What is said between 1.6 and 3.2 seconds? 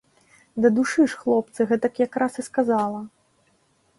гэтак якраз і сказала.